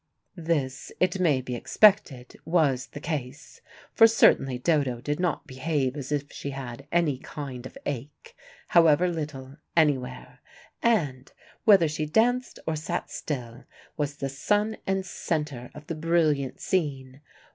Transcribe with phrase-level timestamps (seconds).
[0.41, 3.61] This, it may be expected, was the case,
[3.93, 8.35] for certainly Dodo did not behave as if she had any kind of ache,
[8.69, 10.39] however little, anywhere,
[10.81, 11.31] and,
[11.65, 17.21] whether she danced or sat still, was the sun and center of the brilliant scene.